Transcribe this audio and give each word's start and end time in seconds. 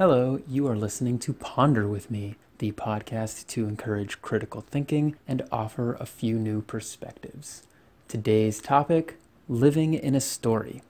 Hello, 0.00 0.40
you 0.48 0.66
are 0.66 0.78
listening 0.78 1.18
to 1.18 1.34
Ponder 1.34 1.86
with 1.86 2.10
Me, 2.10 2.36
the 2.56 2.72
podcast 2.72 3.46
to 3.48 3.68
encourage 3.68 4.22
critical 4.22 4.62
thinking 4.62 5.16
and 5.28 5.46
offer 5.52 5.92
a 5.92 6.06
few 6.06 6.38
new 6.38 6.62
perspectives. 6.62 7.64
Today's 8.08 8.62
topic 8.62 9.18
living 9.46 9.92
in 9.92 10.14
a 10.14 10.20
story. 10.22 10.80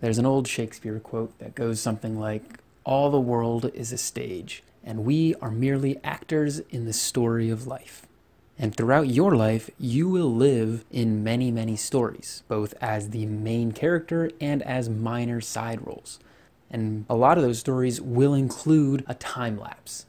There's 0.00 0.16
an 0.16 0.24
old 0.24 0.48
Shakespeare 0.48 0.98
quote 1.00 1.38
that 1.38 1.54
goes 1.54 1.80
something 1.80 2.18
like 2.18 2.60
All 2.82 3.10
the 3.10 3.20
world 3.20 3.70
is 3.74 3.92
a 3.92 3.98
stage, 3.98 4.62
and 4.82 5.04
we 5.04 5.34
are 5.42 5.50
merely 5.50 6.00
actors 6.02 6.60
in 6.70 6.86
the 6.86 6.94
story 6.94 7.50
of 7.50 7.66
life. 7.66 8.06
And 8.58 8.74
throughout 8.74 9.08
your 9.08 9.36
life, 9.36 9.68
you 9.78 10.08
will 10.08 10.34
live 10.34 10.86
in 10.90 11.22
many, 11.22 11.50
many 11.50 11.76
stories, 11.76 12.42
both 12.48 12.72
as 12.80 13.10
the 13.10 13.26
main 13.26 13.72
character 13.72 14.30
and 14.40 14.62
as 14.62 14.88
minor 14.88 15.42
side 15.42 15.86
roles. 15.86 16.18
And 16.70 17.04
a 17.08 17.14
lot 17.14 17.36
of 17.36 17.44
those 17.44 17.58
stories 17.58 18.00
will 18.00 18.34
include 18.34 19.04
a 19.06 19.14
time 19.14 19.58
lapse. 19.58 20.06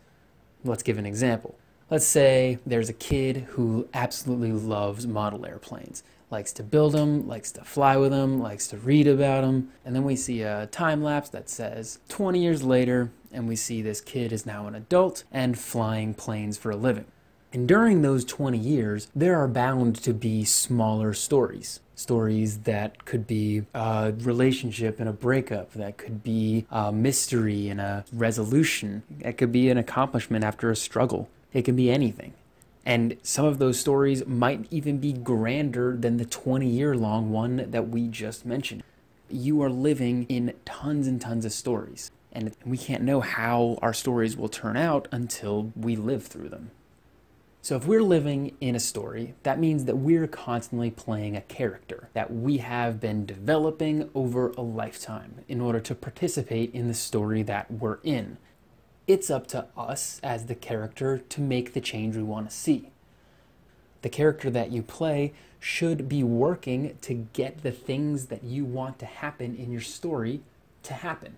Let's 0.64 0.84
give 0.84 0.98
an 0.98 1.06
example. 1.06 1.56
Let's 1.90 2.06
say 2.06 2.60
there's 2.66 2.88
a 2.88 2.94
kid 2.94 3.38
who 3.50 3.90
absolutely 3.94 4.54
loves 4.54 5.06
model 5.06 5.46
airplanes, 5.46 6.04
likes 6.30 6.54
to 6.54 6.64
build 6.64 6.94
them, 6.94 7.28
likes 7.28 7.52
to 7.54 7.66
fly 7.66 7.98
with 7.98 8.12
them, 8.12 8.40
likes 8.40 8.68
to 8.68 8.78
read 8.78 9.08
about 9.08 9.42
them. 9.42 9.72
And 9.84 9.94
then 9.94 10.04
we 10.04 10.16
see 10.16 10.42
a 10.42 10.68
time 10.68 11.04
lapse 11.04 11.30
that 11.30 11.50
says 11.50 12.00
20 12.08 12.42
years 12.42 12.64
later, 12.64 13.12
and 13.34 13.48
we 13.48 13.56
see 13.56 13.82
this 13.82 14.00
kid 14.00 14.32
is 14.32 14.46
now 14.46 14.68
an 14.68 14.76
adult 14.76 15.26
and 15.32 15.60
flying 15.60 16.14
planes 16.14 16.58
for 16.58 16.72
a 16.72 16.78
living. 16.78 17.08
And 17.54 17.68
during 17.68 18.02
those 18.02 18.24
20 18.24 18.58
years, 18.58 19.10
there 19.14 19.38
are 19.38 19.48
bound 19.48 19.98
to 20.04 20.14
be 20.14 20.46
smaller 20.46 21.14
stories. 21.14 21.82
Stories 21.96 22.60
that 22.60 23.04
could 23.04 23.28
be 23.28 23.64
a 23.74 24.14
relationship 24.20 25.00
and 25.00 25.10
a 25.10 25.14
breakup, 25.14 25.74
that 25.74 25.98
could 25.98 26.24
be 26.24 26.66
a 26.72 26.92
mystery 26.94 27.68
and 27.68 27.82
a 27.82 28.06
resolution, 28.14 29.04
that 29.20 29.38
could 29.38 29.52
be 29.52 29.70
an 29.70 29.78
accomplishment 29.78 30.46
after 30.46 30.72
a 30.72 30.76
struggle. 30.76 31.30
It 31.52 31.64
can 31.64 31.76
be 31.76 31.92
anything. 31.92 32.34
And 32.86 33.18
some 33.22 33.46
of 33.46 33.60
those 33.60 33.80
stories 33.80 34.26
might 34.26 34.66
even 34.72 34.98
be 34.98 35.14
grander 35.14 35.96
than 35.96 36.18
the 36.18 36.26
20 36.26 36.68
year 36.68 36.96
long 36.96 37.32
one 37.32 37.70
that 37.70 37.90
we 37.90 38.08
just 38.08 38.46
mentioned. 38.46 38.82
You 39.30 39.62
are 39.62 39.70
living 39.70 40.26
in 40.30 40.54
tons 40.66 41.06
and 41.06 41.22
tons 41.22 41.46
of 41.46 41.52
stories, 41.52 42.10
and 42.32 42.56
we 42.66 42.78
can't 42.78 43.04
know 43.04 43.20
how 43.20 43.78
our 43.82 43.94
stories 43.94 44.36
will 44.36 44.50
turn 44.50 44.78
out 44.78 45.08
until 45.12 45.72
we 45.76 45.96
live 45.96 46.26
through 46.26 46.50
them. 46.50 46.72
So, 47.64 47.76
if 47.76 47.86
we're 47.86 48.02
living 48.02 48.56
in 48.60 48.76
a 48.76 48.80
story, 48.80 49.36
that 49.44 49.60
means 49.60 49.86
that 49.86 49.98
we're 49.98 50.26
constantly 50.26 50.90
playing 50.90 51.38
a 51.38 51.42
character 51.42 52.10
that 52.14 52.34
we 52.34 52.58
have 52.58 53.00
been 53.00 53.24
developing 53.24 54.10
over 54.16 54.50
a 54.58 54.62
lifetime 54.62 55.46
in 55.48 55.62
order 55.62 55.80
to 55.82 55.94
participate 55.94 56.74
in 56.74 56.88
the 56.88 56.96
story 56.96 57.44
that 57.44 57.70
we're 57.70 58.00
in. 58.02 58.38
It's 59.06 59.30
up 59.30 59.46
to 59.48 59.68
us 59.78 60.20
as 60.24 60.48
the 60.48 60.56
character 60.56 61.20
to 61.20 61.42
make 61.42 61.74
the 61.74 61.82
change 61.82 62.16
we 62.16 62.24
want 62.24 62.50
to 62.50 62.56
see. 62.56 62.90
The 64.02 64.10
character 64.10 64.50
that 64.50 64.72
you 64.72 64.82
play 64.82 65.32
should 65.60 66.10
be 66.10 66.24
working 66.24 66.98
to 67.02 67.14
get 67.14 67.62
the 67.62 67.72
things 67.72 68.26
that 68.28 68.44
you 68.44 68.66
want 68.66 68.98
to 69.00 69.06
happen 69.06 69.56
in 69.56 69.72
your 69.72 69.82
story 69.82 70.42
to 70.82 70.96
happen. 70.96 71.38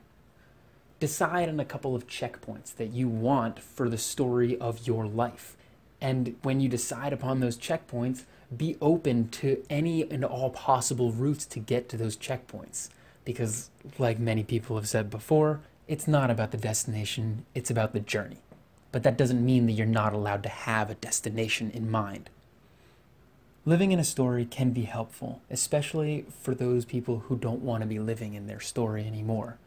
Decide 1.02 1.50
on 1.50 1.60
a 1.60 1.66
couple 1.66 1.98
of 1.98 2.08
checkpoints 2.08 2.74
that 2.76 2.94
you 2.94 3.10
want 3.10 3.60
for 3.60 3.90
the 3.90 3.98
story 3.98 4.58
of 4.58 4.88
your 4.88 5.06
life 5.06 5.58
and 6.04 6.36
when 6.44 6.60
you 6.60 6.68
decide 6.68 7.14
upon 7.14 7.40
those 7.40 7.58
checkpoints, 7.58 8.26
be 8.56 8.76
open 8.82 9.30
to 9.30 9.64
any 9.70 10.04
and 10.04 10.26
all 10.26 10.50
possible 10.50 11.14
routes 11.14 11.46
to 11.46 11.60
get 11.60 11.88
to 11.90 11.98
those 11.98 12.18
checkpoints. 12.18 12.90
Because, 13.24 13.70
like 13.98 14.20
many 14.20 14.44
people 14.44 14.76
have 14.76 14.88
said 14.88 15.10
before, 15.10 15.62
it's 15.88 16.06
not 16.06 16.30
about 16.30 16.52
the 16.52 16.58
destination, 16.58 17.46
it's 17.56 17.72
about 17.72 17.94
the 17.94 18.02
journey. 18.02 18.40
But 18.92 19.04
that 19.04 19.18
doesn't 19.18 19.44
mean 19.44 19.66
that 19.66 19.72
you're 19.72 19.88
not 19.88 20.12
allowed 20.12 20.44
to 20.44 20.50
have 20.50 20.90
a 20.90 20.96
destination 20.96 21.72
in 21.72 21.90
mind. 21.90 22.30
Living 23.66 23.94
in 23.94 24.00
a 24.00 24.04
story 24.04 24.44
can 24.44 24.72
be 24.72 24.84
helpful, 24.84 25.42
especially 25.50 26.26
for 26.42 26.54
those 26.54 26.84
people 26.84 27.20
who 27.28 27.38
don't 27.38 27.62
want 27.62 27.82
to 27.82 27.88
be 27.88 27.98
living 27.98 28.34
in 28.34 28.48
their 28.48 28.60
story 28.60 29.08
anymore 29.08 29.58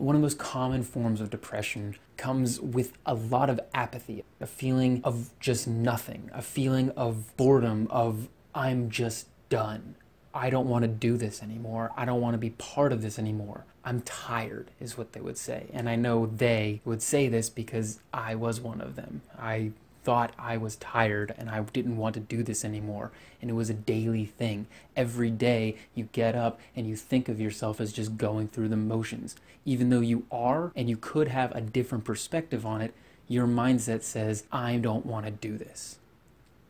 one 0.00 0.16
of 0.16 0.20
the 0.20 0.24
most 0.24 0.38
common 0.38 0.82
forms 0.82 1.20
of 1.20 1.30
depression 1.30 1.96
comes 2.16 2.60
with 2.60 2.92
a 3.04 3.14
lot 3.14 3.50
of 3.50 3.60
apathy, 3.74 4.24
a 4.40 4.46
feeling 4.46 5.00
of 5.04 5.30
just 5.40 5.68
nothing, 5.68 6.30
a 6.32 6.42
feeling 6.42 6.90
of 6.90 7.36
boredom, 7.36 7.86
of 7.90 8.28
I'm 8.54 8.90
just 8.90 9.26
done. 9.48 9.96
I 10.32 10.48
don't 10.48 10.68
want 10.68 10.82
to 10.82 10.88
do 10.88 11.16
this 11.16 11.42
anymore. 11.42 11.90
I 11.96 12.04
don't 12.04 12.20
want 12.20 12.34
to 12.34 12.38
be 12.38 12.50
part 12.50 12.92
of 12.92 13.02
this 13.02 13.18
anymore. 13.18 13.64
I'm 13.84 14.00
tired, 14.02 14.70
is 14.80 14.96
what 14.96 15.12
they 15.12 15.20
would 15.20 15.38
say. 15.38 15.66
And 15.72 15.88
I 15.88 15.96
know 15.96 16.26
they 16.26 16.80
would 16.84 17.02
say 17.02 17.28
this 17.28 17.50
because 17.50 18.00
I 18.12 18.34
was 18.34 18.60
one 18.60 18.80
of 18.80 18.96
them. 18.96 19.22
I 19.38 19.72
thought 20.02 20.34
I 20.38 20.56
was 20.56 20.76
tired 20.76 21.34
and 21.36 21.50
I 21.50 21.60
didn't 21.60 21.96
want 21.96 22.14
to 22.14 22.20
do 22.20 22.42
this 22.42 22.64
anymore. 22.64 23.10
And 23.40 23.50
it 23.50 23.54
was 23.54 23.70
a 23.70 23.74
daily 23.74 24.24
thing. 24.24 24.66
Every 24.96 25.30
day 25.30 25.76
you 25.94 26.08
get 26.12 26.34
up 26.34 26.60
and 26.74 26.86
you 26.86 26.96
think 26.96 27.28
of 27.28 27.40
yourself 27.40 27.80
as 27.80 27.92
just 27.92 28.16
going 28.16 28.48
through 28.48 28.68
the 28.68 28.76
motions. 28.76 29.36
Even 29.64 29.90
though 29.90 30.00
you 30.00 30.26
are 30.30 30.72
and 30.74 30.88
you 30.88 30.96
could 30.96 31.28
have 31.28 31.52
a 31.52 31.60
different 31.60 32.04
perspective 32.04 32.64
on 32.64 32.80
it, 32.80 32.94
your 33.28 33.46
mindset 33.46 34.02
says, 34.02 34.44
I 34.50 34.76
don't 34.76 35.06
want 35.06 35.26
to 35.26 35.30
do 35.30 35.56
this. 35.56 35.98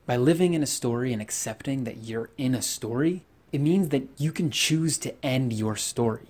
By 0.07 0.17
living 0.17 0.55
in 0.55 0.63
a 0.63 0.67
story 0.67 1.13
and 1.13 1.23
accepting 1.23 1.85
that 1.85 1.99
you're 1.99 2.31
in 2.37 2.55
a 2.55 2.63
story, 2.63 3.23
it 3.53 3.61
means 3.61 3.89
that 3.91 4.09
you 4.19 4.33
can 4.33 4.51
choose 4.51 4.99
to 4.99 5.15
end 5.25 5.53
your 5.53 5.77
story. 5.77 6.27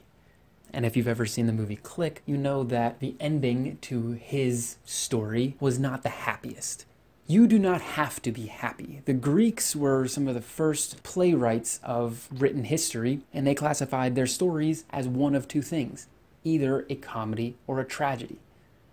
And 0.73 0.87
if 0.87 0.97
you've 0.97 1.09
ever 1.09 1.27
seen 1.27 1.47
the 1.47 1.53
movie 1.53 1.77
Click, 1.77 2.23
you 2.27 2.37
know 2.37 2.63
that 2.65 3.01
the 3.01 3.17
ending 3.19 3.79
to 3.83 4.13
his 4.13 4.77
story 4.85 5.57
was 5.61 5.79
not 5.79 6.03
the 6.03 6.09
happiest. 6.09 6.87
You 7.27 7.47
do 7.47 7.59
not 7.59 7.81
have 7.81 8.21
to 8.23 8.33
be 8.33 8.47
happy. 8.47 9.03
The 9.05 9.13
Greeks 9.13 9.77
were 9.77 10.09
some 10.09 10.27
of 10.27 10.35
the 10.35 10.41
first 10.41 11.03
playwrights 11.03 11.79
of 11.83 12.29
written 12.31 12.65
history, 12.65 13.21
and 13.33 13.47
they 13.47 13.55
classified 13.55 14.15
their 14.15 14.27
stories 14.27 14.85
as 14.91 15.07
one 15.07 15.35
of 15.35 15.47
two 15.47 15.63
things 15.63 16.09
either 16.43 16.87
a 16.89 16.95
comedy 16.95 17.55
or 17.67 17.81
a 17.81 17.85
tragedy. 17.85 18.39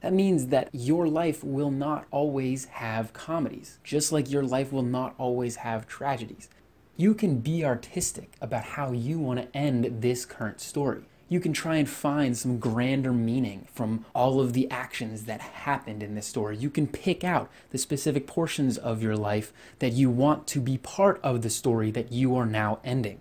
That 0.02 0.14
means 0.14 0.48
that 0.48 0.70
your 0.74 1.08
life 1.08 1.44
will 1.44 1.72
not 1.72 2.06
always 2.12 2.66
have 2.66 3.14
comedies, 3.14 3.80
just 3.84 4.12
like 4.12 4.30
your 4.30 4.44
life 4.44 4.72
will 4.72 4.84
not 4.84 5.16
always 5.18 5.56
have 5.58 5.88
tragedies. 5.88 6.50
You 6.98 7.14
can 7.14 7.40
be 7.40 7.64
artistic 7.64 8.34
about 8.42 8.64
how 8.64 8.92
you 8.92 9.18
want 9.18 9.40
to 9.40 9.58
end 9.58 10.02
this 10.02 10.26
current 10.26 10.60
story 10.60 11.06
you 11.30 11.40
can 11.40 11.54
try 11.54 11.76
and 11.76 11.90
find 11.90 12.38
some 12.38 12.60
grander 12.60 13.12
meaning 13.12 13.68
from 13.74 14.06
all 14.16 14.40
of 14.40 14.54
the 14.54 14.70
actions 14.72 15.24
that 15.24 15.42
happened 15.42 16.02
in 16.02 16.16
this 16.16 16.28
story. 16.28 16.56
You 16.58 16.70
can 16.70 16.88
pick 16.88 17.24
out 17.24 17.50
the 17.72 17.78
specific 17.78 18.28
portions 18.28 18.78
of 18.78 19.04
your 19.04 19.16
life 19.16 19.52
that 19.80 19.94
you 19.94 20.10
want 20.10 20.48
to 20.48 20.62
be 20.62 20.78
part 20.78 21.20
of 21.24 21.42
the 21.42 21.50
story 21.50 21.92
that 21.92 22.12
you 22.12 22.36
are 22.36 22.46
now 22.46 22.80
ending. 22.84 23.20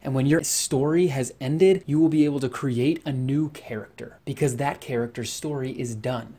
And 0.00 0.14
when 0.14 0.26
your 0.26 0.44
story 0.44 1.08
has 1.08 1.34
ended, 1.40 1.82
you 1.86 1.98
will 1.98 2.08
be 2.08 2.24
able 2.24 2.40
to 2.40 2.48
create 2.48 3.02
a 3.04 3.12
new 3.12 3.48
character 3.50 4.18
because 4.24 4.56
that 4.56 4.80
character's 4.80 5.32
story 5.32 5.72
is 5.72 5.96
done. 5.96 6.36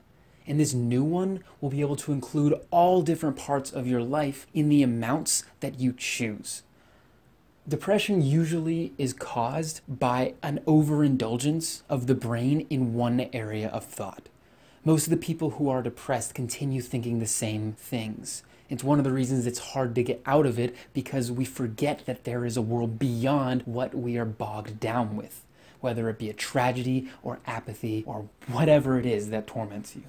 And 0.47 0.59
this 0.59 0.73
new 0.73 1.03
one 1.03 1.43
will 1.59 1.69
be 1.69 1.81
able 1.81 1.97
to 1.97 2.13
include 2.13 2.59
all 2.71 3.01
different 3.01 3.35
parts 3.35 3.71
of 3.71 3.85
your 3.85 4.01
life 4.01 4.47
in 4.53 4.69
the 4.69 4.81
amounts 4.81 5.43
that 5.59 5.79
you 5.79 5.93
choose. 5.93 6.63
Depression 7.69 8.23
usually 8.23 8.93
is 8.97 9.13
caused 9.13 9.81
by 9.87 10.33
an 10.41 10.59
overindulgence 10.65 11.83
of 11.87 12.07
the 12.07 12.15
brain 12.15 12.65
in 12.71 12.95
one 12.95 13.29
area 13.31 13.67
of 13.67 13.85
thought. 13.85 14.27
Most 14.83 15.05
of 15.05 15.11
the 15.11 15.17
people 15.17 15.51
who 15.51 15.69
are 15.69 15.83
depressed 15.83 16.33
continue 16.33 16.81
thinking 16.81 17.19
the 17.19 17.27
same 17.27 17.73
things. 17.73 18.41
It's 18.69 18.83
one 18.83 18.97
of 18.97 19.03
the 19.03 19.11
reasons 19.11 19.45
it's 19.45 19.59
hard 19.59 19.93
to 19.93 20.03
get 20.03 20.19
out 20.25 20.47
of 20.47 20.57
it 20.57 20.75
because 20.93 21.31
we 21.31 21.45
forget 21.45 22.07
that 22.07 22.23
there 22.23 22.43
is 22.43 22.57
a 22.57 22.61
world 22.63 22.97
beyond 22.97 23.61
what 23.67 23.93
we 23.93 24.17
are 24.17 24.25
bogged 24.25 24.79
down 24.79 25.15
with, 25.15 25.45
whether 25.79 26.09
it 26.09 26.17
be 26.17 26.31
a 26.31 26.33
tragedy 26.33 27.07
or 27.21 27.37
apathy 27.45 28.03
or 28.07 28.29
whatever 28.47 28.97
it 28.97 29.05
is 29.05 29.29
that 29.29 29.45
torments 29.45 29.95
you. 29.95 30.05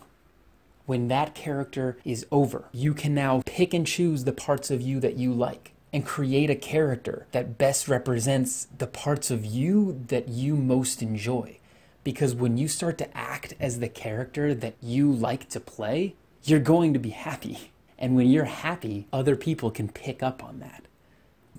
When 0.86 1.08
that 1.08 1.34
character 1.34 1.98
is 2.06 2.24
over, 2.32 2.64
you 2.72 2.94
can 2.94 3.12
now 3.12 3.42
pick 3.44 3.74
and 3.74 3.86
choose 3.86 4.24
the 4.24 4.32
parts 4.32 4.70
of 4.70 4.80
you 4.80 4.98
that 5.00 5.18
you 5.18 5.34
like 5.34 5.74
and 5.92 6.06
create 6.06 6.50
a 6.50 6.54
character 6.54 7.26
that 7.32 7.58
best 7.58 7.88
represents 7.88 8.68
the 8.76 8.86
parts 8.86 9.30
of 9.30 9.44
you 9.44 10.04
that 10.08 10.28
you 10.28 10.56
most 10.56 11.02
enjoy. 11.02 11.58
Because 12.04 12.34
when 12.34 12.56
you 12.56 12.68
start 12.68 12.96
to 12.98 13.16
act 13.16 13.54
as 13.60 13.80
the 13.80 13.88
character 13.88 14.54
that 14.54 14.74
you 14.80 15.12
like 15.12 15.48
to 15.50 15.60
play, 15.60 16.14
you're 16.44 16.60
going 16.60 16.92
to 16.92 16.98
be 16.98 17.10
happy. 17.10 17.72
And 18.02 18.16
when 18.16 18.30
you're 18.30 18.44
happy, 18.46 19.06
other 19.12 19.36
people 19.36 19.70
can 19.70 19.90
pick 19.90 20.22
up 20.22 20.42
on 20.42 20.60
that. 20.60 20.84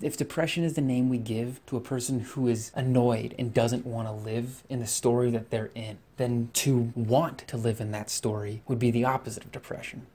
If 0.00 0.16
depression 0.16 0.64
is 0.64 0.74
the 0.74 0.80
name 0.80 1.08
we 1.08 1.18
give 1.18 1.64
to 1.66 1.76
a 1.76 1.80
person 1.80 2.18
who 2.18 2.48
is 2.48 2.72
annoyed 2.74 3.36
and 3.38 3.54
doesn't 3.54 3.86
want 3.86 4.08
to 4.08 4.12
live 4.12 4.64
in 4.68 4.80
the 4.80 4.86
story 4.88 5.30
that 5.30 5.50
they're 5.50 5.70
in, 5.76 5.98
then 6.16 6.50
to 6.54 6.92
want 6.96 7.46
to 7.46 7.56
live 7.56 7.80
in 7.80 7.92
that 7.92 8.10
story 8.10 8.62
would 8.66 8.80
be 8.80 8.90
the 8.90 9.04
opposite 9.04 9.44
of 9.44 9.52
depression. 9.52 10.06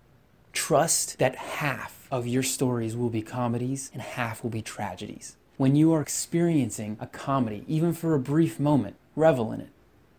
Trust 0.57 1.19
that 1.19 1.36
half 1.36 2.07
of 2.09 2.25
your 2.25 2.42
stories 2.42 2.98
will 2.98 3.12
be 3.12 3.21
comedies 3.21 3.92
and 3.94 4.01
half 4.01 4.42
will 4.42 4.50
be 4.50 4.63
tragedies. 4.63 5.38
When 5.56 5.75
you 5.75 5.94
are 5.94 6.01
experiencing 6.01 6.98
a 7.00 7.06
comedy, 7.06 7.63
even 7.68 7.94
for 7.94 8.15
a 8.15 8.19
brief 8.19 8.59
moment, 8.59 8.95
revel 9.15 9.51
in 9.51 9.62
it. 9.62 9.69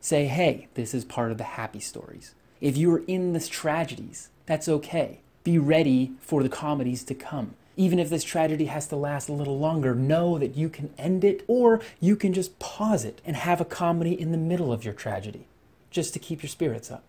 Say, 0.00 0.26
hey, 0.26 0.68
this 0.74 0.94
is 0.94 1.04
part 1.04 1.32
of 1.32 1.38
the 1.38 1.44
happy 1.44 1.80
stories. 1.80 2.36
If 2.60 2.76
you're 2.76 3.02
in 3.06 3.32
the 3.32 3.40
tragedies, 3.40 4.30
that's 4.46 4.68
okay. 4.68 5.18
Be 5.42 5.58
ready 5.58 6.12
for 6.20 6.44
the 6.44 6.48
comedies 6.48 7.02
to 7.04 7.14
come. 7.14 7.56
Even 7.76 7.98
if 7.98 8.08
this 8.08 8.24
tragedy 8.24 8.66
has 8.66 8.86
to 8.86 8.96
last 8.96 9.28
a 9.28 9.32
little 9.32 9.58
longer, 9.58 9.92
know 9.92 10.38
that 10.38 10.56
you 10.56 10.68
can 10.68 10.94
end 10.96 11.24
it 11.24 11.44
or 11.48 11.80
you 11.98 12.14
can 12.14 12.32
just 12.32 12.60
pause 12.60 13.04
it 13.04 13.20
and 13.24 13.34
have 13.34 13.60
a 13.60 13.66
comedy 13.66 14.18
in 14.18 14.30
the 14.30 14.38
middle 14.38 14.72
of 14.72 14.84
your 14.84 14.94
tragedy 14.94 15.48
just 15.90 16.12
to 16.12 16.20
keep 16.20 16.44
your 16.44 16.48
spirits 16.48 16.92
up. 16.92 17.02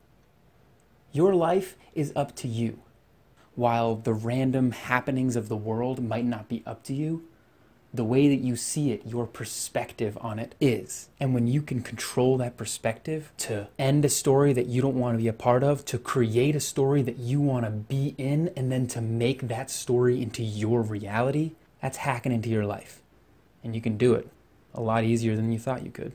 Your 1.11 1.35
life 1.35 1.75
is 1.93 2.11
up 2.15 2.35
to 2.37 2.47
you. 2.47 2.79
While 3.59 3.97
the 3.97 4.13
random 4.13 4.71
happenings 4.71 5.35
of 5.35 5.49
the 5.49 5.57
world 5.57 6.01
might 6.01 6.23
not 6.23 6.47
be 6.47 6.63
up 6.65 6.81
to 6.83 6.93
you, 6.93 7.27
the 7.93 8.05
way 8.05 8.29
that 8.29 8.39
you 8.41 8.55
see 8.55 8.91
it, 8.93 9.05
your 9.05 9.27
perspective 9.27 10.17
on 10.21 10.39
it 10.39 10.55
is. 10.61 11.09
And 11.19 11.33
when 11.33 11.45
you 11.45 11.61
can 11.61 11.81
control 11.81 12.37
that 12.37 12.55
perspective 12.55 13.33
to 13.39 13.67
end 13.77 14.05
a 14.05 14.09
story 14.09 14.53
that 14.53 14.67
you 14.67 14.81
don't 14.81 14.97
want 14.97 15.17
to 15.17 15.21
be 15.21 15.27
a 15.27 15.33
part 15.33 15.61
of, 15.61 15.83
to 15.87 15.97
create 15.97 16.55
a 16.55 16.61
story 16.61 17.01
that 17.01 17.17
you 17.17 17.41
want 17.41 17.65
to 17.65 17.71
be 17.71 18.15
in, 18.17 18.53
and 18.55 18.71
then 18.71 18.87
to 18.87 19.01
make 19.01 19.49
that 19.49 19.69
story 19.69 20.21
into 20.21 20.41
your 20.41 20.81
reality, 20.81 21.51
that's 21.81 21.97
hacking 21.97 22.31
into 22.31 22.47
your 22.47 22.65
life. 22.65 23.01
And 23.61 23.75
you 23.75 23.81
can 23.81 23.97
do 23.97 24.13
it 24.13 24.29
a 24.73 24.79
lot 24.79 25.03
easier 25.03 25.35
than 25.35 25.51
you 25.51 25.59
thought 25.59 25.83
you 25.83 25.91
could. 25.91 26.13